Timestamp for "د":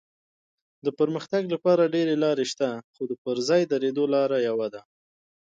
0.85-0.87, 3.11-3.13